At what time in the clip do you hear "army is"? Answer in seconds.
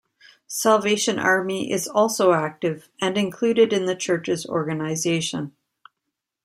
1.19-1.87